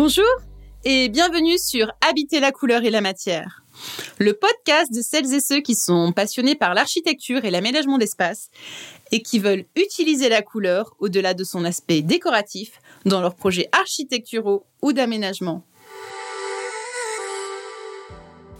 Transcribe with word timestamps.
Bonjour 0.00 0.24
et 0.84 1.08
bienvenue 1.08 1.58
sur 1.58 1.90
Habiter 2.08 2.38
la 2.38 2.52
couleur 2.52 2.84
et 2.84 2.90
la 2.90 3.00
matière, 3.00 3.64
le 4.18 4.32
podcast 4.32 4.94
de 4.94 5.02
celles 5.02 5.34
et 5.34 5.40
ceux 5.40 5.60
qui 5.60 5.74
sont 5.74 6.12
passionnés 6.12 6.54
par 6.54 6.72
l'architecture 6.72 7.44
et 7.44 7.50
l'aménagement 7.50 7.98
d'espace 7.98 8.48
et 9.10 9.22
qui 9.22 9.40
veulent 9.40 9.64
utiliser 9.74 10.28
la 10.28 10.40
couleur 10.40 10.94
au-delà 11.00 11.34
de 11.34 11.42
son 11.42 11.64
aspect 11.64 12.02
décoratif 12.02 12.80
dans 13.06 13.20
leurs 13.20 13.34
projets 13.34 13.68
architecturaux 13.72 14.66
ou 14.82 14.92
d'aménagement. 14.92 15.64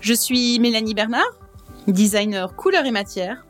Je 0.01 0.15
suis 0.15 0.59
Mélanie 0.59 0.95
Bernard, 0.95 1.39
designer 1.87 2.57
couleur 2.57 2.85
et 2.85 2.91
matière, 2.91 3.47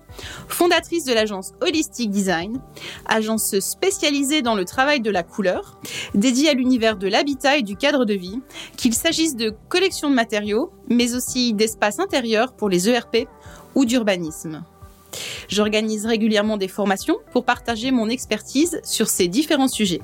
fondatrice 0.48 1.04
de 1.04 1.12
l'agence 1.12 1.52
Holistic 1.60 2.10
Design, 2.10 2.60
agence 3.06 3.58
spécialisée 3.60 4.42
dans 4.42 4.54
le 4.54 4.64
travail 4.64 5.00
de 5.00 5.10
la 5.10 5.22
couleur, 5.22 5.78
dédiée 6.14 6.48
à 6.48 6.54
l'univers 6.54 6.96
de 6.96 7.08
l'habitat 7.08 7.58
et 7.58 7.62
du 7.62 7.76
cadre 7.76 8.04
de 8.04 8.14
vie, 8.14 8.40
qu'il 8.76 8.94
s'agisse 8.94 9.36
de 9.36 9.54
collection 9.68 10.10
de 10.10 10.14
matériaux, 10.14 10.72
mais 10.88 11.14
aussi 11.14 11.52
d'espaces 11.52 11.98
intérieurs 11.98 12.52
pour 12.52 12.68
les 12.68 12.88
ERP 12.88 13.28
ou 13.74 13.84
d'urbanisme. 13.84 14.64
J'organise 15.48 16.06
régulièrement 16.06 16.56
des 16.56 16.68
formations 16.68 17.18
pour 17.32 17.44
partager 17.44 17.90
mon 17.90 18.08
expertise 18.08 18.80
sur 18.84 19.08
ces 19.08 19.28
différents 19.28 19.68
sujets. 19.68 20.02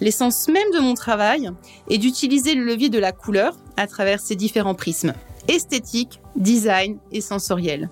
L'essence 0.00 0.48
même 0.48 0.70
de 0.74 0.80
mon 0.80 0.94
travail 0.94 1.50
est 1.88 1.98
d'utiliser 1.98 2.54
le 2.54 2.64
levier 2.64 2.90
de 2.90 2.98
la 2.98 3.12
couleur 3.12 3.56
à 3.78 3.86
travers 3.86 4.20
ces 4.20 4.36
différents 4.36 4.74
prismes 4.74 5.14
esthétique, 5.48 6.20
design 6.34 6.98
et 7.12 7.20
sensoriel. 7.20 7.88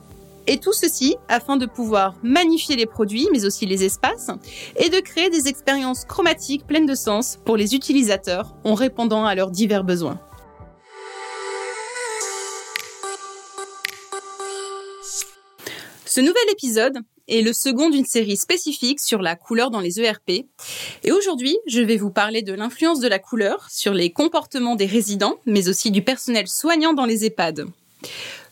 Et 0.47 0.59
tout 0.59 0.73
ceci 0.73 1.17
afin 1.28 1.56
de 1.56 1.67
pouvoir 1.67 2.17
magnifier 2.23 2.77
les 2.77 2.87
produits, 2.87 3.28
mais 3.33 3.47
aussi 3.47 3.64
les 3.64 3.84
espaces, 3.84 4.31
et 4.77 4.91
de 4.91 5.01
créer 5.01 5.31
des 5.31 5.48
expériences 5.48 6.05
chromatiques 6.05 6.67
pleines 6.67 6.86
de 6.86 6.95
sens 6.95 7.39
pour 7.45 7.56
les 7.56 7.75
utilisateurs 7.75 8.55
en 8.64 8.75
répondant 8.75 9.25
à 9.25 9.34
leurs 9.34 9.51
divers 9.51 9.84
besoins. 9.84 10.20
Ce 16.14 16.20
nouvel 16.20 16.34
épisode 16.53 16.98
est 17.27 17.42
le 17.42 17.53
second 17.53 17.91
d'une 17.91 18.05
série 18.05 18.36
spécifique 18.36 19.01
sur 19.01 19.20
la 19.20 19.34
couleur 19.34 19.70
dans 19.70 19.81
les 19.81 20.01
ERP. 20.01 20.45
Et 21.03 21.11
aujourd'hui, 21.11 21.56
je 21.67 21.81
vais 21.81 21.97
vous 21.97 22.11
parler 22.11 22.42
de 22.42 22.53
l'influence 22.53 23.01
de 23.01 23.08
la 23.08 23.19
couleur 23.19 23.67
sur 23.70 23.92
les 23.92 24.12
comportements 24.12 24.77
des 24.77 24.86
résidents, 24.86 25.36
mais 25.47 25.69
aussi 25.69 25.91
du 25.91 26.03
personnel 26.03 26.47
soignant 26.47 26.92
dans 26.92 27.06
les 27.06 27.25
EHPAD. 27.25 27.67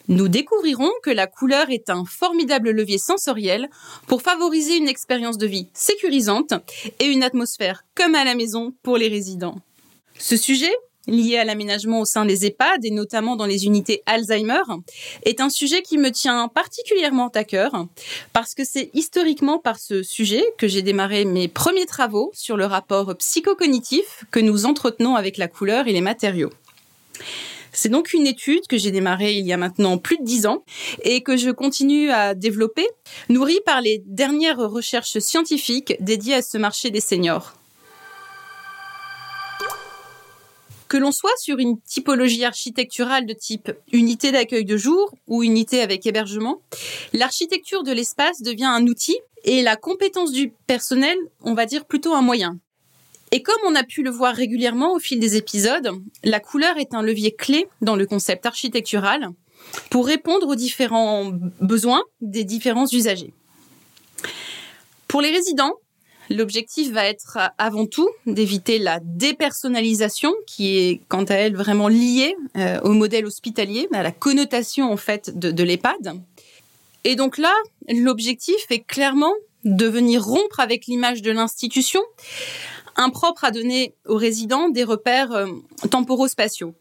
Nous 0.09 0.29
découvrirons 0.29 0.91
que 1.03 1.11
la 1.11 1.27
couleur 1.27 1.71
est 1.71 1.91
un 1.91 2.05
formidable 2.05 2.71
levier 2.71 2.99
sensoriel 2.99 3.69
pour 4.07 4.23
favoriser 4.23 4.77
une 4.77 4.89
expérience 4.89 5.39
de 5.39 5.47
vie 5.47 5.69
sécurisante 5.75 6.55
et 6.99 7.07
une 7.07 7.23
atmosphère 7.23 7.85
comme 7.95 8.15
à 8.15 8.25
la 8.25 8.35
maison 8.35 8.75
pour 8.83 8.97
les 8.97 9.09
résidents. 9.09 9.57
Ce 10.19 10.37
sujet, 10.37 10.73
lié 11.07 11.37
à 11.39 11.45
l'aménagement 11.45 12.01
au 12.01 12.05
sein 12.05 12.25
des 12.25 12.47
EHPAD 12.47 12.85
et 12.85 12.91
notamment 12.91 13.37
dans 13.37 13.47
les 13.47 13.67
unités 13.67 14.03
Alzheimer 14.07 14.63
est 15.25 15.41
un 15.41 15.51
sujet 15.51 15.83
qui 15.83 15.99
me 15.99 16.11
tient 16.11 16.49
particulièrement 16.49 17.29
à 17.29 17.45
cœur 17.45 17.87
parce 18.33 18.55
que 18.55 18.65
c'est 18.65 18.91
historiquement 18.95 19.59
par 19.59 19.79
ce 19.79 20.03
sujet 20.03 20.45
que 20.59 20.69
j'ai 20.69 20.83
démarré 20.83 21.25
mes 21.25 21.49
premiers 21.49 21.87
travaux 21.87 22.31
sur 22.35 22.57
le 22.57 22.67
rapport 22.67 23.17
psychocognitif 23.17 24.25
que 24.31 24.41
nous 24.41 24.67
entretenons 24.67 25.17
avec 25.17 25.37
la 25.39 25.49
couleur 25.49 25.89
et 25.89 25.93
les 25.93 26.01
matériaux. 26.01 26.51
C'est 27.73 27.89
donc 27.89 28.13
une 28.13 28.27
étude 28.27 28.67
que 28.67 28.77
j'ai 28.77 28.91
démarrée 28.91 29.33
il 29.33 29.47
y 29.47 29.53
a 29.53 29.57
maintenant 29.57 29.97
plus 29.97 30.19
de 30.19 30.25
dix 30.25 30.47
ans 30.47 30.63
et 31.03 31.23
que 31.23 31.39
je 31.39 31.51
continue 31.51 32.11
à 32.11 32.35
développer, 32.35 32.87
nourrie 33.31 33.61
par 33.65 33.81
les 33.81 34.03
dernières 34.07 34.59
recherches 34.59 35.19
scientifiques 35.19 35.95
dédiées 36.01 36.35
à 36.35 36.43
ce 36.43 36.59
marché 36.59 36.91
des 36.91 37.01
seniors. 37.01 37.55
Que 40.89 40.99
l'on 40.99 41.13
soit 41.13 41.35
sur 41.39 41.59
une 41.59 41.81
typologie 41.81 42.45
architecturale 42.45 43.25
de 43.25 43.33
type 43.33 43.73
unité 43.93 44.31
d'accueil 44.31 44.67
de 44.67 44.77
jour 44.77 45.15
ou 45.27 45.43
unité 45.43 45.81
avec 45.81 46.05
hébergement, 46.05 46.61
l'architecture 47.15 47.83
de 47.83 47.93
l'espace 47.93 48.43
devient 48.43 48.67
un 48.67 48.87
outil 48.87 49.17
et 49.45 49.63
la 49.63 49.77
compétence 49.77 50.33
du 50.33 50.53
personnel, 50.67 51.17
on 51.41 51.55
va 51.55 51.65
dire 51.65 51.87
plutôt 51.87 52.13
un 52.13 52.21
moyen. 52.21 52.59
Et 53.33 53.43
comme 53.43 53.61
on 53.67 53.75
a 53.75 53.83
pu 53.83 54.03
le 54.03 54.11
voir 54.11 54.35
régulièrement 54.35 54.93
au 54.93 54.99
fil 54.99 55.19
des 55.19 55.37
épisodes, 55.37 55.91
la 56.23 56.39
couleur 56.39 56.77
est 56.77 56.95
un 56.95 57.03
levier 57.03 57.33
clé 57.33 57.67
dans 57.81 57.97
le 57.97 58.07
concept 58.07 58.45
architectural 58.45 59.31
pour 59.91 60.07
répondre 60.07 60.49
aux 60.49 60.55
différents 60.55 61.33
besoins 61.61 62.03
des 62.21 62.45
différents 62.45 62.87
usagers. 62.93 63.33
Pour 65.09 65.21
les 65.21 65.31
résidents, 65.31 65.75
L'objectif 66.31 66.93
va 66.93 67.07
être 67.07 67.39
avant 67.59 67.85
tout 67.85 68.09
d'éviter 68.27 68.79
la 68.79 69.01
dépersonnalisation 69.03 70.33
qui 70.47 70.79
est 70.79 71.01
quant 71.09 71.25
à 71.25 71.35
elle 71.35 71.57
vraiment 71.57 71.89
liée 71.89 72.37
euh, 72.57 72.81
au 72.83 72.93
modèle 72.93 73.27
hospitalier, 73.27 73.89
à 73.93 74.03
la 74.03 74.13
connotation 74.13 74.91
en 74.91 74.97
fait 74.97 75.37
de, 75.39 75.51
de 75.51 75.63
l'EHPAD. 75.63 76.21
Et 77.05 77.17
donc 77.17 77.39
là, 77.39 77.53
l'objectif 77.89 78.57
est 78.71 78.81
clairement 78.81 79.35
de 79.65 79.87
venir 79.87 80.25
rompre 80.25 80.61
avec 80.61 80.87
l'image 80.87 81.23
de 81.23 81.33
l'institution, 81.33 82.01
impropre 82.97 83.45
à 83.45 83.51
donner 83.51 83.95
aux 84.07 84.17
résidents 84.17 84.69
des 84.69 84.85
repères 84.85 85.33
euh, 85.33 85.47
temporo-spatiaux. 85.91 86.75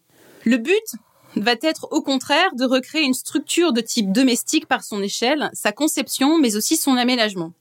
Le 0.45 0.57
but 0.57 0.95
va 1.35 1.53
être 1.61 1.87
au 1.91 2.01
contraire 2.01 2.53
de 2.55 2.65
recréer 2.65 3.03
une 3.03 3.13
structure 3.13 3.73
de 3.73 3.81
type 3.81 4.11
domestique 4.11 4.67
par 4.67 4.83
son 4.83 5.01
échelle, 5.01 5.49
sa 5.53 5.71
conception, 5.71 6.37
mais 6.37 6.55
aussi 6.55 6.75
son 6.75 6.97
aménagement. 6.97 7.53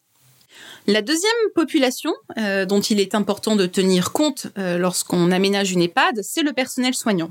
La 0.86 1.02
deuxième 1.02 1.30
population 1.54 2.12
euh, 2.38 2.64
dont 2.64 2.80
il 2.80 3.00
est 3.00 3.14
important 3.14 3.54
de 3.54 3.66
tenir 3.66 4.12
compte 4.12 4.48
euh, 4.58 4.78
lorsqu'on 4.78 5.30
aménage 5.30 5.72
une 5.72 5.82
EHPAD, 5.82 6.22
c'est 6.22 6.42
le 6.42 6.52
personnel 6.52 6.94
soignant. 6.94 7.30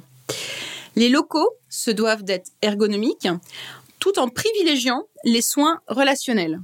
Les 0.96 1.10
locaux 1.10 1.50
se 1.70 1.92
doivent 1.92 2.24
d'être 2.24 2.52
ergonomiques 2.62 3.28
tout 4.00 4.18
en 4.18 4.30
privilégiant 4.30 5.04
les 5.26 5.42
soins 5.42 5.80
relationnels. 5.88 6.62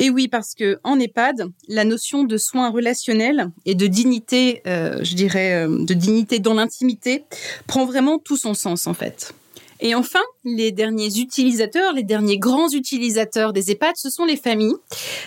Et 0.00 0.10
oui, 0.10 0.28
parce 0.28 0.54
que 0.54 0.78
en 0.84 1.00
EHPAD, 1.00 1.50
la 1.66 1.84
notion 1.84 2.22
de 2.22 2.36
soins 2.36 2.70
relationnels 2.70 3.50
et 3.66 3.74
de 3.74 3.88
dignité, 3.88 4.62
euh, 4.68 5.02
je 5.02 5.14
dirais, 5.16 5.66
de 5.68 5.94
dignité 5.94 6.38
dans 6.38 6.54
l'intimité, 6.54 7.24
prend 7.66 7.84
vraiment 7.84 8.18
tout 8.18 8.36
son 8.36 8.54
sens 8.54 8.86
en 8.86 8.94
fait. 8.94 9.34
Et 9.80 9.94
enfin, 9.94 10.22
les 10.44 10.72
derniers 10.72 11.18
utilisateurs, 11.18 11.92
les 11.92 12.02
derniers 12.02 12.38
grands 12.38 12.70
utilisateurs 12.70 13.52
des 13.52 13.70
EHPAD, 13.70 13.96
ce 13.96 14.10
sont 14.10 14.24
les 14.24 14.36
familles. 14.36 14.76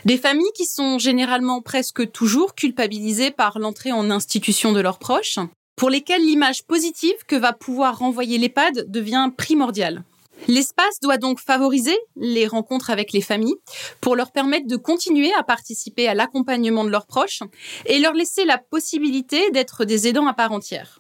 Des 0.05 0.17
familles 0.17 0.51
qui 0.55 0.65
sont 0.65 0.99
généralement 0.99 1.61
presque 1.61 2.09
toujours 2.11 2.55
culpabilisées 2.55 3.31
par 3.31 3.59
l'entrée 3.59 3.91
en 3.91 4.09
institution 4.09 4.73
de 4.73 4.81
leurs 4.81 4.99
proches, 4.99 5.39
pour 5.75 5.89
lesquelles 5.89 6.25
l'image 6.25 6.63
positive 6.63 7.15
que 7.27 7.35
va 7.35 7.53
pouvoir 7.53 7.97
renvoyer 7.97 8.37
l'EHPAD 8.37 8.91
devient 8.91 9.31
primordiale. 9.35 10.03
L'espace 10.47 10.99
doit 11.01 11.17
donc 11.17 11.39
favoriser 11.39 11.97
les 12.15 12.47
rencontres 12.47 12.89
avec 12.89 13.13
les 13.13 13.21
familles 13.21 13.55
pour 13.99 14.15
leur 14.15 14.31
permettre 14.31 14.67
de 14.67 14.75
continuer 14.75 15.31
à 15.37 15.43
participer 15.43 16.07
à 16.07 16.15
l'accompagnement 16.15 16.83
de 16.83 16.89
leurs 16.89 17.05
proches 17.05 17.41
et 17.85 17.99
leur 17.99 18.13
laisser 18.13 18.45
la 18.45 18.57
possibilité 18.57 19.51
d'être 19.51 19.85
des 19.85 20.07
aidants 20.07 20.27
à 20.27 20.33
part 20.33 20.51
entière. 20.51 20.99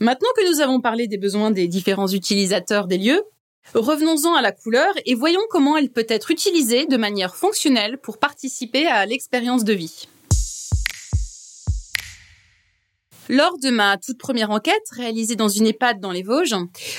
Maintenant 0.00 0.28
que 0.36 0.50
nous 0.50 0.60
avons 0.60 0.80
parlé 0.80 1.06
des 1.06 1.18
besoins 1.18 1.50
des 1.50 1.68
différents 1.68 2.08
utilisateurs 2.08 2.86
des 2.86 2.98
lieux, 2.98 3.22
revenons-en 3.74 4.34
à 4.34 4.42
la 4.42 4.52
couleur 4.52 4.92
et 5.06 5.14
voyons 5.14 5.40
comment 5.50 5.76
elle 5.76 5.90
peut 5.90 6.06
être 6.08 6.30
utilisée 6.30 6.86
de 6.86 6.96
manière 6.96 7.36
fonctionnelle 7.36 7.98
pour 7.98 8.18
participer 8.18 8.86
à 8.86 9.06
l'expérience 9.06 9.64
de 9.64 9.72
vie. 9.72 10.08
Lors 13.28 13.58
de 13.58 13.70
ma 13.70 13.96
toute 13.96 14.18
première 14.18 14.50
enquête 14.50 14.84
réalisée 14.90 15.34
dans 15.34 15.48
une 15.48 15.66
EHPAD 15.66 15.98
dans 15.98 16.10
les 16.10 16.22
Vosges, 16.22 16.56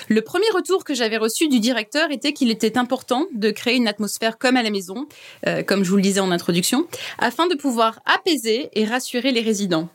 le 0.09 0.21
premier 0.21 0.49
retour 0.53 0.83
que 0.83 0.95
j'avais 0.95 1.17
reçu 1.17 1.47
du 1.47 1.59
directeur 1.59 2.09
était 2.09 2.33
qu'il 2.33 2.49
était 2.49 2.79
important 2.79 3.27
de 3.33 3.51
créer 3.51 3.75
une 3.75 3.87
atmosphère 3.87 4.39
comme 4.39 4.57
à 4.57 4.63
la 4.63 4.71
maison, 4.71 5.07
euh, 5.45 5.61
comme 5.61 5.83
je 5.83 5.89
vous 5.89 5.97
le 5.97 6.01
disais 6.01 6.21
en 6.21 6.31
introduction, 6.31 6.87
afin 7.19 7.47
de 7.47 7.53
pouvoir 7.53 7.99
apaiser 8.05 8.69
et 8.73 8.85
rassurer 8.85 9.31
les 9.31 9.41
résidents. 9.41 9.87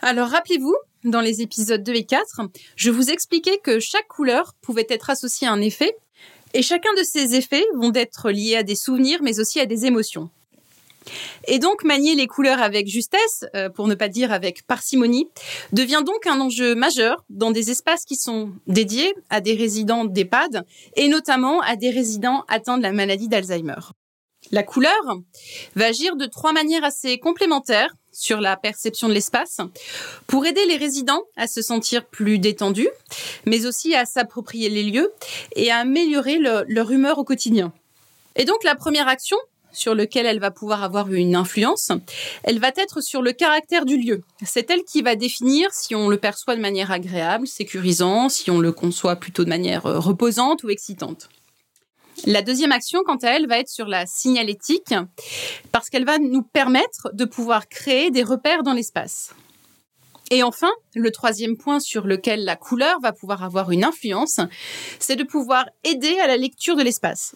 Alors 0.00 0.28
rappelez-vous, 0.28 0.74
dans 1.04 1.20
les 1.20 1.42
épisodes 1.42 1.82
2 1.82 1.92
et 1.92 2.04
4, 2.04 2.40
je 2.76 2.90
vous 2.90 3.10
expliquais 3.10 3.58
que 3.62 3.80
chaque 3.80 4.08
couleur 4.08 4.54
pouvait 4.62 4.86
être 4.88 5.10
associée 5.10 5.46
à 5.46 5.52
un 5.52 5.60
effet, 5.60 5.94
et 6.54 6.62
chacun 6.62 6.92
de 6.98 7.02
ces 7.02 7.34
effets 7.34 7.66
vont 7.74 7.92
être 7.94 8.30
liés 8.30 8.56
à 8.56 8.62
des 8.62 8.74
souvenirs, 8.74 9.20
mais 9.22 9.40
aussi 9.40 9.60
à 9.60 9.66
des 9.66 9.84
émotions. 9.84 10.30
Et 11.46 11.58
donc 11.58 11.84
manier 11.84 12.14
les 12.14 12.26
couleurs 12.26 12.60
avec 12.60 12.86
justesse, 12.86 13.44
euh, 13.54 13.68
pour 13.68 13.88
ne 13.88 13.94
pas 13.94 14.08
dire 14.08 14.32
avec 14.32 14.66
parcimonie, 14.66 15.28
devient 15.72 16.02
donc 16.04 16.26
un 16.26 16.40
enjeu 16.40 16.74
majeur 16.74 17.24
dans 17.30 17.50
des 17.50 17.70
espaces 17.70 18.04
qui 18.04 18.16
sont 18.16 18.50
dédiés 18.66 19.14
à 19.30 19.40
des 19.40 19.54
résidents 19.54 20.04
d'EHPAD 20.04 20.64
et 20.96 21.08
notamment 21.08 21.60
à 21.60 21.76
des 21.76 21.90
résidents 21.90 22.44
atteints 22.48 22.78
de 22.78 22.82
la 22.82 22.92
maladie 22.92 23.28
d'Alzheimer. 23.28 23.80
La 24.52 24.62
couleur 24.62 25.18
va 25.76 25.86
agir 25.86 26.16
de 26.16 26.26
trois 26.26 26.52
manières 26.52 26.84
assez 26.84 27.18
complémentaires 27.18 27.94
sur 28.10 28.40
la 28.40 28.56
perception 28.56 29.08
de 29.08 29.12
l'espace 29.12 29.58
pour 30.26 30.46
aider 30.46 30.64
les 30.66 30.76
résidents 30.76 31.22
à 31.36 31.46
se 31.46 31.62
sentir 31.62 32.06
plus 32.06 32.38
détendus, 32.38 32.88
mais 33.46 33.66
aussi 33.66 33.94
à 33.94 34.06
s'approprier 34.06 34.68
les 34.68 34.82
lieux 34.82 35.12
et 35.54 35.70
à 35.70 35.78
améliorer 35.78 36.38
leur 36.38 36.90
humeur 36.90 37.18
au 37.18 37.24
quotidien. 37.24 37.72
Et 38.36 38.44
donc 38.44 38.64
la 38.64 38.74
première 38.74 39.08
action 39.08 39.36
sur 39.72 39.94
lequel 39.94 40.26
elle 40.26 40.40
va 40.40 40.50
pouvoir 40.50 40.82
avoir 40.82 41.12
une 41.12 41.34
influence, 41.34 41.92
elle 42.44 42.58
va 42.58 42.72
être 42.76 43.00
sur 43.00 43.22
le 43.22 43.32
caractère 43.32 43.84
du 43.84 43.96
lieu. 43.96 44.22
C'est 44.44 44.70
elle 44.70 44.84
qui 44.84 45.02
va 45.02 45.16
définir 45.16 45.72
si 45.72 45.94
on 45.94 46.08
le 46.08 46.16
perçoit 46.16 46.56
de 46.56 46.60
manière 46.60 46.90
agréable, 46.90 47.46
sécurisant, 47.46 48.28
si 48.28 48.50
on 48.50 48.58
le 48.58 48.72
conçoit 48.72 49.16
plutôt 49.16 49.44
de 49.44 49.48
manière 49.48 49.86
euh, 49.86 49.98
reposante 49.98 50.62
ou 50.62 50.70
excitante. 50.70 51.28
La 52.26 52.42
deuxième 52.42 52.72
action, 52.72 53.00
quant 53.04 53.16
à 53.16 53.28
elle, 53.28 53.46
va 53.46 53.58
être 53.58 53.70
sur 53.70 53.86
la 53.86 54.04
signalétique, 54.04 54.94
parce 55.72 55.88
qu'elle 55.88 56.04
va 56.04 56.18
nous 56.18 56.42
permettre 56.42 57.08
de 57.14 57.24
pouvoir 57.24 57.68
créer 57.68 58.10
des 58.10 58.22
repères 58.22 58.62
dans 58.62 58.74
l'espace. 58.74 59.30
Et 60.30 60.42
enfin, 60.42 60.70
le 60.94 61.10
troisième 61.10 61.56
point 61.56 61.80
sur 61.80 62.06
lequel 62.06 62.44
la 62.44 62.56
couleur 62.56 63.00
va 63.00 63.12
pouvoir 63.12 63.42
avoir 63.42 63.72
une 63.72 63.84
influence, 63.84 64.38
c'est 64.98 65.16
de 65.16 65.24
pouvoir 65.24 65.66
aider 65.82 66.18
à 66.20 66.28
la 66.28 66.36
lecture 66.36 66.76
de 66.76 66.82
l'espace. 66.82 67.34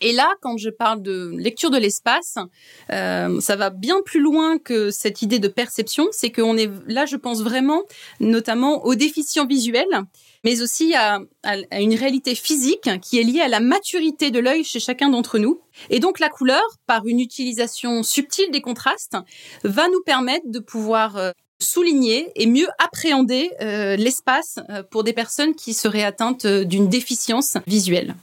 Et 0.00 0.12
là, 0.12 0.32
quand 0.40 0.56
je 0.56 0.70
parle 0.70 1.02
de 1.02 1.32
lecture 1.36 1.70
de 1.70 1.78
l'espace, 1.78 2.36
euh, 2.92 3.40
ça 3.40 3.56
va 3.56 3.70
bien 3.70 4.00
plus 4.04 4.20
loin 4.20 4.58
que 4.58 4.90
cette 4.90 5.22
idée 5.22 5.38
de 5.38 5.48
perception. 5.48 6.06
C'est 6.12 6.30
qu'on 6.30 6.56
est 6.56 6.70
là, 6.86 7.06
je 7.06 7.16
pense 7.16 7.42
vraiment, 7.42 7.82
notamment 8.20 8.84
aux 8.84 8.94
déficients 8.94 9.46
visuels, 9.46 10.02
mais 10.44 10.62
aussi 10.62 10.94
à, 10.94 11.20
une 11.72 11.94
réalité 11.94 12.34
physique 12.34 12.88
qui 13.02 13.18
est 13.18 13.24
liée 13.24 13.40
à 13.40 13.48
la 13.48 13.60
maturité 13.60 14.30
de 14.30 14.38
l'œil 14.38 14.62
chez 14.62 14.80
chacun 14.80 15.08
d'entre 15.08 15.38
nous. 15.38 15.60
Et 15.90 15.98
donc 16.00 16.20
la 16.20 16.28
couleur, 16.28 16.62
par 16.86 17.06
une 17.06 17.20
utilisation 17.20 18.02
subtile 18.02 18.50
des 18.50 18.60
contrastes, 18.60 19.16
va 19.64 19.88
nous 19.88 20.02
permettre 20.04 20.46
de 20.46 20.60
pouvoir 20.60 21.16
euh, 21.16 21.32
souligner 21.60 22.30
et 22.36 22.46
mieux 22.46 22.68
appréhender 22.78 23.50
euh, 23.60 23.96
l'espace 23.96 24.60
pour 24.90 25.02
des 25.02 25.12
personnes 25.12 25.56
qui 25.56 25.74
seraient 25.74 26.04
atteintes 26.04 26.46
d'une 26.46 26.88
déficience 26.88 27.56
visuelle. 27.66 28.14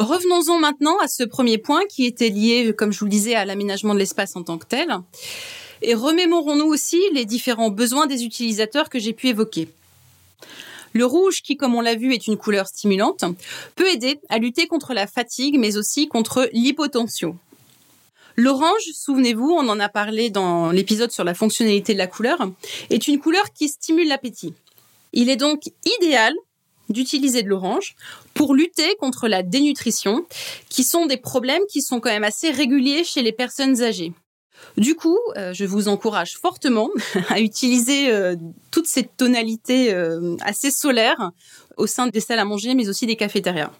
Revenons-en 0.00 0.58
maintenant 0.58 0.96
à 1.00 1.08
ce 1.08 1.24
premier 1.24 1.58
point 1.58 1.84
qui 1.84 2.06
était 2.06 2.30
lié, 2.30 2.72
comme 2.74 2.90
je 2.90 3.00
vous 3.00 3.04
le 3.04 3.10
disais, 3.10 3.34
à 3.34 3.44
l'aménagement 3.44 3.92
de 3.92 3.98
l'espace 3.98 4.34
en 4.34 4.42
tant 4.42 4.56
que 4.56 4.64
tel. 4.64 4.88
Et 5.82 5.92
remémorons-nous 5.92 6.64
aussi 6.64 6.98
les 7.12 7.26
différents 7.26 7.68
besoins 7.68 8.06
des 8.06 8.24
utilisateurs 8.24 8.88
que 8.88 8.98
j'ai 8.98 9.12
pu 9.12 9.28
évoquer. 9.28 9.68
Le 10.94 11.04
rouge, 11.04 11.42
qui, 11.42 11.58
comme 11.58 11.74
on 11.74 11.82
l'a 11.82 11.96
vu, 11.96 12.14
est 12.14 12.26
une 12.26 12.38
couleur 12.38 12.66
stimulante, 12.66 13.24
peut 13.76 13.90
aider 13.90 14.18
à 14.30 14.38
lutter 14.38 14.66
contre 14.66 14.94
la 14.94 15.06
fatigue, 15.06 15.58
mais 15.58 15.76
aussi 15.76 16.08
contre 16.08 16.48
l'hypotension. 16.54 17.36
L'orange, 18.36 18.82
souvenez-vous, 18.94 19.50
on 19.50 19.68
en 19.68 19.78
a 19.80 19.90
parlé 19.90 20.30
dans 20.30 20.70
l'épisode 20.70 21.10
sur 21.10 21.24
la 21.24 21.34
fonctionnalité 21.34 21.92
de 21.92 21.98
la 21.98 22.06
couleur, 22.06 22.38
est 22.88 23.06
une 23.06 23.20
couleur 23.20 23.52
qui 23.52 23.68
stimule 23.68 24.08
l'appétit. 24.08 24.54
Il 25.12 25.28
est 25.28 25.36
donc 25.36 25.64
idéal 26.00 26.32
d'utiliser 26.90 27.42
de 27.42 27.48
l'orange 27.48 27.94
pour 28.34 28.54
lutter 28.54 28.96
contre 28.96 29.28
la 29.28 29.42
dénutrition, 29.42 30.26
qui 30.68 30.84
sont 30.84 31.06
des 31.06 31.16
problèmes 31.16 31.62
qui 31.70 31.82
sont 31.82 32.00
quand 32.00 32.10
même 32.10 32.24
assez 32.24 32.50
réguliers 32.50 33.04
chez 33.04 33.22
les 33.22 33.32
personnes 33.32 33.82
âgées. 33.82 34.12
Du 34.76 34.94
coup, 34.94 35.18
euh, 35.36 35.52
je 35.52 35.64
vous 35.64 35.88
encourage 35.88 36.36
fortement 36.36 36.90
à 37.28 37.40
utiliser 37.40 38.12
euh, 38.12 38.36
toutes 38.70 38.86
ces 38.86 39.04
tonalités 39.04 39.92
euh, 39.92 40.36
assez 40.42 40.70
solaires 40.70 41.30
au 41.76 41.86
sein 41.86 42.06
des 42.06 42.20
salles 42.20 42.38
à 42.38 42.44
manger, 42.44 42.74
mais 42.74 42.88
aussi 42.88 43.06
des 43.06 43.16
cafétérias. 43.16 43.72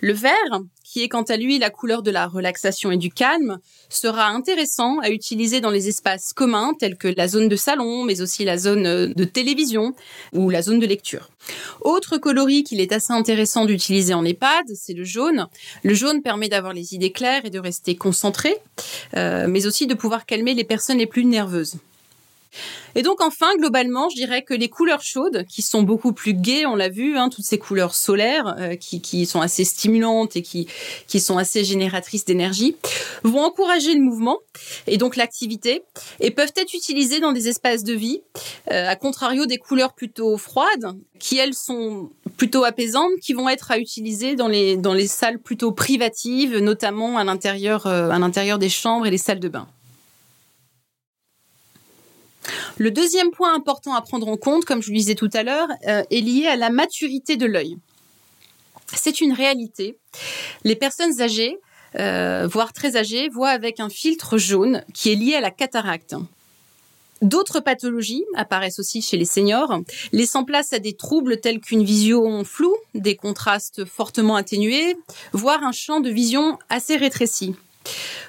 Le 0.00 0.12
vert, 0.12 0.60
qui 0.86 1.02
est 1.02 1.08
quant 1.08 1.22
à 1.22 1.36
lui 1.36 1.58
la 1.58 1.68
couleur 1.68 2.02
de 2.02 2.12
la 2.12 2.28
relaxation 2.28 2.92
et 2.92 2.96
du 2.96 3.10
calme, 3.10 3.58
sera 3.88 4.28
intéressant 4.28 5.00
à 5.00 5.10
utiliser 5.10 5.60
dans 5.60 5.70
les 5.70 5.88
espaces 5.88 6.32
communs 6.32 6.74
tels 6.78 6.96
que 6.96 7.08
la 7.08 7.26
zone 7.26 7.48
de 7.48 7.56
salon, 7.56 8.04
mais 8.04 8.20
aussi 8.20 8.44
la 8.44 8.56
zone 8.56 8.86
euh, 8.86 9.08
de 9.08 9.24
télévision 9.24 9.94
ou 10.32 10.48
la 10.48 10.62
zone 10.62 10.78
de 10.78 10.86
lecture. 10.86 11.28
Autre 11.80 12.18
coloris 12.18 12.62
qu'il 12.62 12.80
est 12.80 12.92
assez 12.92 13.12
intéressant 13.12 13.64
d'utiliser 13.64 14.14
en 14.14 14.24
EHPAD, 14.24 14.66
c'est 14.76 14.94
le 14.94 15.04
jaune. 15.04 15.48
Le 15.82 15.94
jaune 15.94 16.22
permet 16.22 16.48
d'avoir 16.48 16.72
les 16.72 16.94
idées 16.94 17.12
claires 17.12 17.44
et 17.44 17.50
de 17.50 17.58
rester 17.58 17.96
concentré, 17.96 18.56
euh, 19.16 19.46
mais 19.48 19.66
aussi 19.66 19.88
de 19.88 19.94
pouvoir 19.94 20.24
calmer 20.24 20.54
les 20.54 20.64
personnes 20.64 20.98
les 20.98 21.06
plus 21.06 21.24
nerveuses. 21.24 21.78
Et 22.94 23.02
donc 23.02 23.20
enfin, 23.20 23.54
globalement, 23.58 24.08
je 24.08 24.16
dirais 24.16 24.42
que 24.42 24.54
les 24.54 24.68
couleurs 24.68 25.02
chaudes, 25.02 25.44
qui 25.48 25.62
sont 25.62 25.82
beaucoup 25.82 26.12
plus 26.12 26.32
gaies, 26.32 26.66
on 26.66 26.76
l'a 26.76 26.88
vu, 26.88 27.16
hein, 27.16 27.28
toutes 27.28 27.44
ces 27.44 27.58
couleurs 27.58 27.94
solaires 27.94 28.56
euh, 28.58 28.76
qui, 28.76 29.00
qui, 29.00 29.26
sont 29.26 29.40
assez 29.40 29.64
stimulantes 29.64 30.36
et 30.36 30.42
qui, 30.42 30.66
qui 31.06 31.20
sont 31.20 31.36
assez 31.36 31.64
génératrices 31.64 32.24
d'énergie, 32.24 32.76
vont 33.22 33.42
encourager 33.42 33.94
le 33.94 34.00
mouvement 34.00 34.38
et 34.86 34.96
donc 34.96 35.16
l'activité 35.16 35.82
et 36.20 36.30
peuvent 36.30 36.52
être 36.56 36.74
utilisées 36.74 37.20
dans 37.20 37.32
des 37.32 37.48
espaces 37.48 37.84
de 37.84 37.92
vie, 37.92 38.22
euh, 38.70 38.88
à 38.88 38.96
contrario 38.96 39.46
des 39.46 39.58
couleurs 39.58 39.92
plutôt 39.92 40.38
froides, 40.38 40.96
qui 41.18 41.38
elles 41.38 41.54
sont 41.54 42.10
plutôt 42.36 42.64
apaisantes, 42.64 43.12
qui 43.22 43.32
vont 43.32 43.48
être 43.48 43.70
à 43.70 43.78
utiliser 43.78 44.36
dans 44.36 44.48
les, 44.48 44.76
dans 44.76 44.94
les 44.94 45.06
salles 45.06 45.38
plutôt 45.38 45.72
privatives, 45.72 46.58
notamment 46.58 47.18
à 47.18 47.24
l'intérieur, 47.24 47.86
euh, 47.86 48.10
à 48.10 48.18
l'intérieur 48.18 48.58
des 48.58 48.68
chambres 48.68 49.06
et 49.06 49.10
les 49.10 49.18
salles 49.18 49.40
de 49.40 49.48
bain. 49.48 49.68
Le 52.78 52.90
deuxième 52.90 53.30
point 53.30 53.54
important 53.54 53.94
à 53.94 54.02
prendre 54.02 54.28
en 54.28 54.36
compte, 54.36 54.66
comme 54.66 54.82
je 54.82 54.90
le 54.90 54.96
disais 54.98 55.14
tout 55.14 55.30
à 55.32 55.42
l'heure, 55.42 55.68
euh, 55.88 56.02
est 56.10 56.20
lié 56.20 56.46
à 56.46 56.56
la 56.56 56.68
maturité 56.68 57.36
de 57.36 57.46
l'œil. 57.46 57.78
C'est 58.94 59.20
une 59.20 59.32
réalité. 59.32 59.98
Les 60.62 60.76
personnes 60.76 61.22
âgées, 61.22 61.58
euh, 61.98 62.46
voire 62.46 62.74
très 62.74 62.96
âgées, 62.96 63.28
voient 63.30 63.50
avec 63.50 63.80
un 63.80 63.88
filtre 63.88 64.36
jaune 64.36 64.84
qui 64.92 65.10
est 65.10 65.14
lié 65.14 65.34
à 65.34 65.40
la 65.40 65.50
cataracte. 65.50 66.14
D'autres 67.22 67.60
pathologies 67.60 68.24
apparaissent 68.34 68.78
aussi 68.78 69.00
chez 69.00 69.16
les 69.16 69.24
seniors, 69.24 69.80
laissant 70.12 70.44
place 70.44 70.74
à 70.74 70.78
des 70.78 70.92
troubles 70.92 71.40
tels 71.40 71.60
qu'une 71.60 71.82
vision 71.82 72.44
floue, 72.44 72.76
des 72.94 73.16
contrastes 73.16 73.86
fortement 73.86 74.36
atténués, 74.36 74.98
voire 75.32 75.64
un 75.64 75.72
champ 75.72 76.00
de 76.00 76.10
vision 76.10 76.58
assez 76.68 76.96
rétréci. 76.96 77.54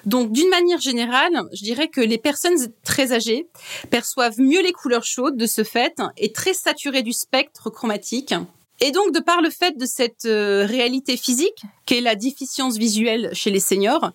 Donc, 0.06 0.32
d'une 0.32 0.50
manière 0.50 0.80
générale, 0.80 1.44
je 1.54 1.64
dirais 1.64 1.88
que 1.88 2.02
les 2.02 2.18
personnes 2.18 2.58
très 2.84 3.14
âgées 3.14 3.48
perçoivent 3.90 4.40
mieux 4.40 4.62
les 4.62 4.72
couleurs 4.72 5.04
chaudes 5.04 5.38
de 5.38 5.46
ce 5.46 5.64
fait 5.64 5.96
et 6.18 6.32
très 6.32 6.54
saturées 6.54 7.04
du 7.04 7.14
spectre 7.14 7.70
chromatique. 7.70 8.34
Et 8.80 8.92
donc, 8.92 9.12
de 9.12 9.20
par 9.20 9.42
le 9.42 9.50
fait 9.50 9.76
de 9.78 9.86
cette 9.86 10.26
euh, 10.26 10.66
réalité 10.66 11.18
physique 11.18 11.64
qu'est 11.86 12.02
la 12.02 12.16
déficience 12.16 12.78
visuelle 12.78 13.32
chez 13.34 13.50
les 13.50 13.60
seniors, 13.60 14.12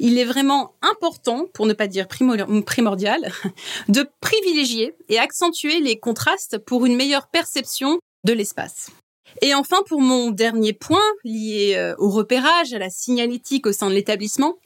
il 0.00 0.18
est 0.18 0.24
vraiment 0.24 0.74
important, 0.82 1.46
pour 1.54 1.66
ne 1.66 1.74
pas 1.74 1.86
dire 1.86 2.08
primordial, 2.08 3.32
de 3.88 4.08
privilégier 4.20 4.94
et 5.08 5.18
accentuer 5.18 5.80
les 5.80 5.98
contrastes 5.98 6.58
pour 6.58 6.86
une 6.86 6.96
meilleure 6.96 7.28
perception 7.28 8.00
de 8.24 8.32
l'espace. 8.32 8.90
Et 9.42 9.54
enfin, 9.54 9.78
pour 9.86 10.00
mon 10.00 10.30
dernier 10.30 10.72
point 10.72 11.00
lié 11.24 11.74
euh, 11.76 11.94
au 11.98 12.10
repérage, 12.10 12.72
à 12.72 12.78
la 12.78 12.90
signalétique 12.90 13.66
au 13.66 13.72
sein 13.72 13.88
de 13.88 13.94
l'établissement, 13.94 14.56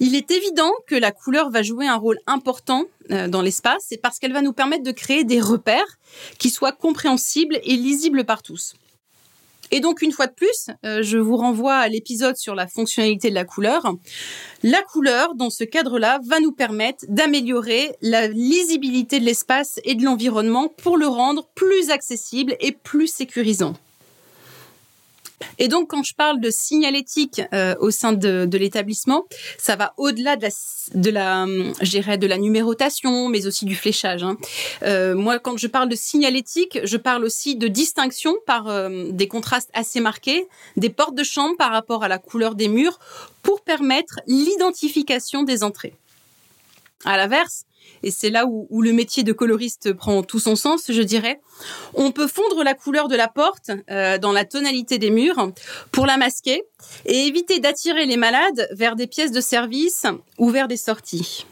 il 0.00 0.14
est 0.14 0.30
évident 0.30 0.72
que 0.86 0.94
la 0.94 1.12
couleur 1.12 1.50
va 1.50 1.62
jouer 1.62 1.86
un 1.86 1.96
rôle 1.96 2.18
important 2.26 2.84
euh, 3.10 3.28
dans 3.28 3.42
l'espace, 3.42 3.84
c'est 3.88 4.00
parce 4.00 4.18
qu'elle 4.18 4.32
va 4.32 4.42
nous 4.42 4.52
permettre 4.52 4.82
de 4.82 4.92
créer 4.92 5.24
des 5.24 5.40
repères 5.40 5.98
qui 6.38 6.50
soient 6.50 6.72
compréhensibles 6.72 7.58
et 7.62 7.76
lisibles 7.76 8.24
par 8.24 8.42
tous. 8.42 8.74
Et 9.70 9.80
donc, 9.80 10.02
une 10.02 10.12
fois 10.12 10.26
de 10.26 10.32
plus, 10.32 10.70
euh, 10.84 11.02
je 11.02 11.18
vous 11.18 11.36
renvoie 11.36 11.74
à 11.74 11.88
l'épisode 11.88 12.36
sur 12.36 12.54
la 12.54 12.66
fonctionnalité 12.66 13.28
de 13.28 13.34
la 13.34 13.44
couleur. 13.44 13.94
La 14.62 14.82
couleur, 14.82 15.34
dans 15.34 15.50
ce 15.50 15.64
cadre-là, 15.64 16.20
va 16.26 16.40
nous 16.40 16.52
permettre 16.52 17.04
d'améliorer 17.08 17.94
la 18.00 18.28
lisibilité 18.28 19.20
de 19.20 19.24
l'espace 19.24 19.78
et 19.84 19.94
de 19.94 20.04
l'environnement 20.04 20.68
pour 20.68 20.96
le 20.96 21.06
rendre 21.06 21.46
plus 21.54 21.90
accessible 21.90 22.56
et 22.60 22.72
plus 22.72 23.08
sécurisant. 23.08 23.74
Et 25.58 25.68
donc, 25.68 25.90
quand 25.90 26.02
je 26.02 26.14
parle 26.14 26.40
de 26.40 26.50
signalétique 26.50 27.42
euh, 27.52 27.74
au 27.80 27.90
sein 27.90 28.12
de, 28.12 28.48
l'établissement, 28.58 29.26
ça 29.58 29.76
va 29.76 29.94
au-delà 29.96 30.36
de 30.36 30.42
la, 30.42 30.48
de 30.94 31.10
la, 31.10 32.16
de 32.16 32.26
la 32.26 32.38
numérotation, 32.38 33.28
mais 33.28 33.46
aussi 33.46 33.64
du 33.64 33.74
fléchage. 33.74 34.22
Hein. 34.22 34.36
Euh, 34.82 35.14
moi, 35.14 35.38
quand 35.38 35.56
je 35.56 35.66
parle 35.66 35.88
de 35.88 35.96
signalétique, 35.96 36.78
je 36.84 36.96
parle 36.96 37.24
aussi 37.24 37.56
de 37.56 37.68
distinction 37.68 38.34
par 38.46 38.68
euh, 38.68 39.10
des 39.10 39.28
contrastes 39.28 39.70
assez 39.74 40.00
marqués, 40.00 40.46
des 40.76 40.90
portes 40.90 41.14
de 41.14 41.24
chambre 41.24 41.56
par 41.56 41.70
rapport 41.70 42.04
à 42.04 42.08
la 42.08 42.18
couleur 42.18 42.54
des 42.54 42.68
murs, 42.68 42.98
pour 43.42 43.60
permettre 43.60 44.20
l'identification 44.26 45.42
des 45.42 45.62
entrées. 45.62 45.94
À 47.04 47.16
l'inverse, 47.16 47.64
et 48.02 48.10
c'est 48.10 48.30
là 48.30 48.46
où, 48.46 48.82
le 48.82 48.92
métier 48.92 49.22
de 49.22 49.32
coloriste 49.32 49.92
prend 49.92 50.22
tout 50.22 50.38
son 50.38 50.56
sens, 50.56 50.84
je 50.88 51.02
dirais. 51.02 51.40
On 51.94 52.12
peut 52.12 52.26
fondre 52.26 52.62
la 52.62 52.74
couleur 52.74 53.08
de 53.08 53.16
la 53.16 53.28
porte 53.28 53.70
euh, 53.90 54.18
dans 54.18 54.32
la 54.32 54.44
tonalité 54.44 54.98
des 54.98 55.10
murs 55.10 55.52
pour 55.92 56.06
la 56.06 56.16
masquer 56.16 56.62
et 57.06 57.26
éviter 57.26 57.60
d'attirer 57.60 58.06
les 58.06 58.16
malades 58.16 58.68
vers 58.72 58.96
des 58.96 59.06
pièces 59.06 59.32
de 59.32 59.40
service 59.40 60.06
ou 60.38 60.50
vers 60.50 60.68
des 60.68 60.76
sorties. 60.76 61.46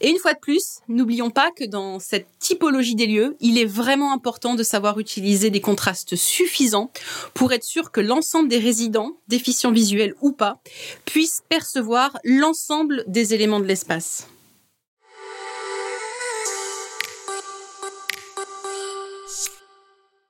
Et 0.00 0.10
une 0.10 0.18
fois 0.18 0.34
de 0.34 0.38
plus, 0.38 0.80
n'oublions 0.88 1.30
pas 1.30 1.50
que 1.50 1.64
dans 1.64 1.98
cette 1.98 2.28
typologie 2.38 2.94
des 2.94 3.06
lieux, 3.06 3.36
il 3.40 3.58
est 3.58 3.64
vraiment 3.64 4.12
important 4.12 4.54
de 4.54 4.62
savoir 4.62 5.00
utiliser 5.00 5.50
des 5.50 5.60
contrastes 5.60 6.14
suffisants 6.14 6.92
pour 7.32 7.52
être 7.52 7.64
sûr 7.64 7.90
que 7.90 8.00
l'ensemble 8.00 8.48
des 8.48 8.58
résidents, 8.58 9.16
déficients 9.26 9.72
visuels 9.72 10.14
ou 10.20 10.30
pas, 10.30 10.60
puissent 11.06 11.42
percevoir 11.48 12.16
l'ensemble 12.22 13.04
des 13.08 13.34
éléments 13.34 13.58
de 13.58 13.66
l'espace. 13.66 14.28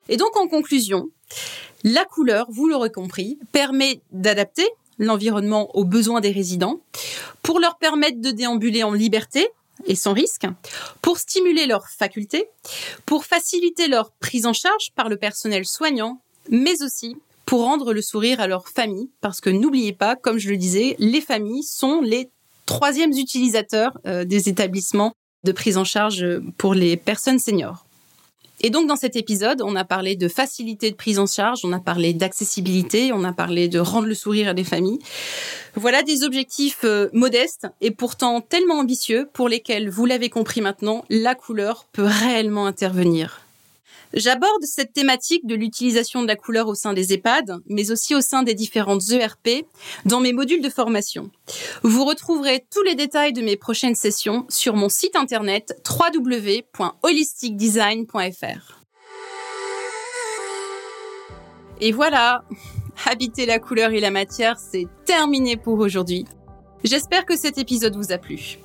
Et 0.09 0.17
donc, 0.17 0.37
en 0.37 0.49
conclusion, 0.49 1.09
la 1.83 2.05
couleur, 2.05 2.47
vous 2.51 2.69
l'aurez 2.69 2.91
compris, 2.91 3.39
permet 3.53 4.01
d'adapter 4.13 4.67
l'environnement 4.99 5.75
aux 5.77 5.85
besoins 5.85 6.21
des 6.21 6.31
résidents, 6.31 6.81
pour 7.43 7.61
leur 7.61 7.79
permettre 7.79 8.21
de 8.21 8.31
déambuler 8.31 8.83
en 8.83 8.93
liberté 8.93 9.49
et 9.87 9.95
sans 9.95 10.13
risque, 10.13 10.47
pour 11.03 11.19
stimuler 11.19 11.67
leurs 11.67 11.89
facultés, 11.89 12.47
pour 13.07 13.25
faciliter 13.25 13.89
leur 13.89 14.13
prise 14.13 14.47
en 14.47 14.53
charge 14.53 14.93
par 14.95 15.09
le 15.09 15.17
personnel 15.17 15.67
soignant, 15.67 16.21
mais 16.49 16.83
aussi 16.83 17.17
pour 17.45 17.63
rendre 17.63 17.93
le 17.93 18.01
sourire 18.01 18.41
à 18.41 18.47
leurs 18.47 18.69
familles, 18.69 19.11
parce 19.21 19.41
que 19.41 19.51
n'oubliez 19.51 19.93
pas, 19.93 20.17
comme 20.17 20.39
je 20.39 20.49
le 20.49 20.57
disais, 20.57 20.97
les 20.99 21.21
familles 21.21 21.65
sont 21.65 22.01
les 22.01 22.31
troisièmes 22.67 23.13
utilisateurs 23.13 23.99
euh, 24.07 24.25
des 24.25 24.49
établissements 24.49 25.13
de 25.45 25.53
prise 25.53 25.77
en 25.77 25.85
charge 25.85 26.25
pour 26.57 26.73
les 26.73 26.97
personnes 26.97 27.39
seniors. 27.39 27.84
Et 28.67 28.71
donc 28.71 28.89
dans 28.89 28.97
cet 28.97 29.15
épisode, 29.15 29.61
on 29.61 29.77
a 29.77 29.85
parlé 29.85 30.17
de 30.17 30.27
facilité 30.27 30.91
de 30.91 30.97
prise 30.97 31.19
en 31.19 31.27
charge, 31.27 31.61
on 31.65 31.73
a 31.75 31.81
parlé 31.81 32.15
d'accessibilité, 32.15 33.13
on 33.13 33.23
a 33.23 33.35
parlé 33.35 33.69
de 33.69 33.79
rendre 33.79 34.07
le 34.07 34.15
sourire 34.15 34.49
à 34.49 34.55
des 34.55 34.65
familles. 34.65 35.01
Voilà 35.75 36.03
des 36.03 36.25
objectifs 36.25 36.81
euh, 36.85 37.11
modestes 37.13 37.67
et 37.83 37.91
pourtant 37.91 38.41
tellement 38.41 38.79
ambitieux 38.79 39.29
pour 39.35 39.51
lesquels, 39.51 39.91
vous 39.91 40.07
l'avez 40.07 40.31
compris 40.31 40.63
maintenant, 40.63 41.05
la 41.11 41.35
couleur 41.35 41.85
peut 41.93 42.07
réellement 42.07 42.65
intervenir. 42.65 43.44
J'aborde 44.15 44.63
cette 44.63 44.93
thématique 44.93 45.45
de 45.45 45.57
l'utilisation 45.57 46.23
de 46.23 46.29
la 46.29 46.37
couleur 46.37 46.69
au 46.69 46.77
sein 46.77 46.93
des 46.93 47.13
EHPAD, 47.13 47.59
mais 47.67 47.91
aussi 47.91 48.15
au 48.15 48.21
sein 48.21 48.45
des 48.45 48.55
différentes 48.55 49.11
ERP, 49.11 49.67
dans 50.05 50.21
mes 50.21 50.33
modules 50.33 50.63
de 50.63 50.71
formation. 50.71 51.33
Vous 51.83 52.05
retrouverez 52.05 52.65
tous 52.73 52.83
les 52.83 52.95
détails 52.95 53.33
de 53.33 53.43
mes 53.43 53.57
prochaines 53.57 53.97
sessions 53.97 54.47
sur 54.49 54.77
mon 54.77 54.89
site 54.89 55.17
internet 55.17 55.75
www.holisticdesign.fr. 55.89 58.85
Et 61.81 61.91
voilà, 61.91 62.45
habiter 63.07 63.47
la 63.47 63.59
couleur 63.59 63.91
et 63.91 63.99
la 63.99 64.13
matière, 64.13 64.61
c'est 64.61 64.87
terminé 65.05 65.57
pour 65.57 65.81
aujourd'hui. 65.81 66.25
J'espère 66.85 67.27
que 67.27 67.37
cet 67.37 67.59
épisode 67.59 67.97
vous 67.97 68.13
a 68.13 68.19
plu. 68.19 68.61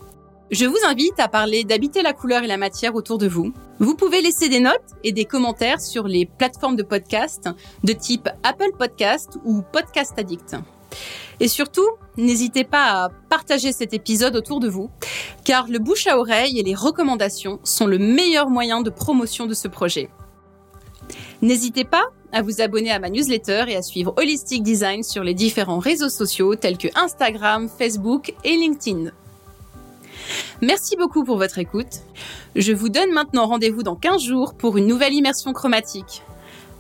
Je 0.52 0.66
vous 0.66 0.80
invite 0.88 1.20
à 1.20 1.28
parler 1.28 1.64
d'habiter 1.64 2.02
la 2.02 2.12
couleur 2.12 2.42
et 2.42 2.48
la 2.48 2.58
matière 2.58 2.96
autour 2.96 3.20
de 3.20 3.28
vous. 3.28 3.54
Vous 3.78 3.94
pouvez 3.94 4.20
laisser 4.20 4.50
des 4.50 4.60
notes 4.60 4.96
et 5.04 5.12
des 5.12 5.26
commentaires 5.26 5.80
sur 5.80 6.08
les 6.08 6.26
plateformes 6.26 6.76
de 6.76 6.82
podcast 6.82 7.50
de 7.84 7.94
type 7.94 8.28
Apple 8.42 8.72
Podcast 8.76 9.38
ou 9.46 9.62
Podcast 9.62 10.18
Addict. 10.18 10.56
Et 11.40 11.48
surtout, 11.48 11.88
n'hésitez 12.18 12.64
pas 12.64 13.06
à 13.06 13.10
partager 13.30 13.72
cet 13.72 13.94
épisode 13.94 14.36
autour 14.36 14.60
de 14.60 14.68
vous, 14.68 14.90
car 15.44 15.68
le 15.68 15.78
bouche 15.78 16.08
à 16.08 16.18
oreille 16.18 16.58
et 16.58 16.64
les 16.64 16.74
recommandations 16.74 17.60
sont 17.64 17.86
le 17.86 18.00
meilleur 18.00 18.50
moyen 18.50 18.82
de 18.82 18.90
promotion 18.90 19.46
de 19.46 19.54
ce 19.54 19.68
projet. 19.68 20.10
N'hésitez 21.44 21.86
pas 21.86 22.08
à 22.32 22.42
vous 22.42 22.60
abonner 22.60 22.90
à 22.90 22.98
ma 22.98 23.10
newsletter 23.10 23.66
et 23.68 23.76
à 23.76 23.84
suivre 23.84 24.16
Holistic 24.18 24.64
Design 24.64 25.04
sur 25.04 25.24
les 25.24 25.36
différents 25.36 25.80
réseaux 25.80 26.10
sociaux 26.10 26.56
tels 26.56 26.80
que 26.80 26.88
Instagram, 26.96 27.70
Facebook 27.70 28.34
et 28.44 28.56
LinkedIn. 28.58 29.12
Merci 30.62 30.98
beaucoup 30.98 31.24
pour 31.24 31.38
votre 31.38 31.58
écoute. 31.58 32.02
Je 32.56 32.74
vous 32.74 32.90
donne 32.90 33.12
maintenant 33.12 33.48
rendez-vous 33.48 33.84
dans 33.84 33.96
15 33.96 34.22
jours 34.22 34.54
pour 34.56 34.78
une 34.78 34.88
nouvelle 34.88 35.14
immersion 35.14 35.54
chromatique. 35.54 36.24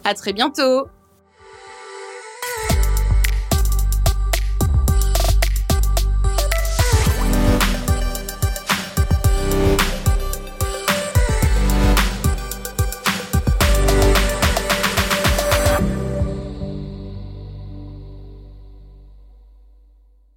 À 0.03 0.13
très 0.13 0.33
bientôt! 0.33 0.87